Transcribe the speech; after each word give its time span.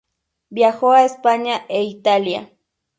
Viajó 0.49 0.93
a 0.93 1.03
España 1.03 1.63
e 1.69 1.83
Italia. 1.83 2.49